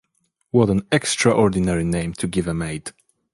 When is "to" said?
2.13-2.27